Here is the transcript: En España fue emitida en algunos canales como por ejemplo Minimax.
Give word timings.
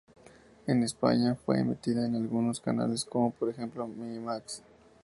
En 0.65 0.81
España 0.81 1.35
fue 1.35 1.59
emitida 1.59 2.07
en 2.07 2.15
algunos 2.15 2.59
canales 2.59 3.05
como 3.05 3.29
por 3.29 3.51
ejemplo 3.51 3.85
Minimax. 3.87 4.63